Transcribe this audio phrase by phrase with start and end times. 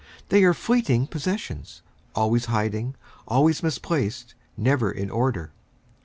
[0.29, 1.83] They are fleeting possessions,
[2.15, 2.95] always hiding,
[3.27, 5.51] always misplaced, never in order.